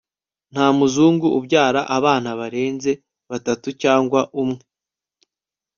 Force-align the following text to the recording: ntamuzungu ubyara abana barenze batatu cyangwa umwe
ntamuzungu 0.51 1.27
ubyara 1.37 1.81
abana 1.97 2.29
barenze 2.39 2.91
batatu 3.31 3.67
cyangwa 3.81 4.19
umwe 4.41 4.63